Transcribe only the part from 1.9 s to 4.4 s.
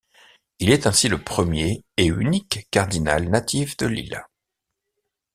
et unique cardinal natif de l'île.